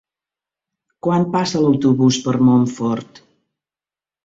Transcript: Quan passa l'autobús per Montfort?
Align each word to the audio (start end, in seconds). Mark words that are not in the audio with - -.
Quan 1.07 1.27
passa 1.35 1.61
l'autobús 1.67 2.19
per 2.25 2.35
Montfort? 2.49 3.23